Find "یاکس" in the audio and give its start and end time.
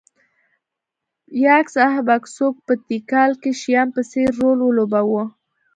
1.43-1.75